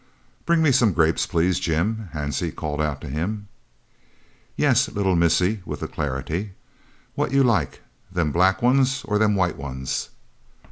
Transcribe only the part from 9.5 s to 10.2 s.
ones?"